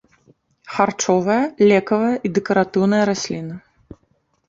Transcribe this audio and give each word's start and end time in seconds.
Харчовая, 0.77 1.37
лекавая 1.73 2.11
і 2.25 2.35
дэкаратыўная 2.41 3.03
расліна. 3.15 3.55